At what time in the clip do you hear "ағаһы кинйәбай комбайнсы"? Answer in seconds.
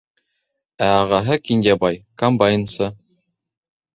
1.01-2.91